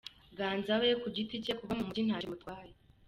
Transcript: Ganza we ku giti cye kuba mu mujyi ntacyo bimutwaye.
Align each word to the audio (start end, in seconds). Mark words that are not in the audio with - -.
Ganza 0.37 0.73
we 0.81 0.89
ku 1.01 1.07
giti 1.15 1.35
cye 1.43 1.53
kuba 1.59 1.73
mu 1.77 1.83
mujyi 1.87 2.01
ntacyo 2.07 2.25
bimutwaye. 2.27 2.73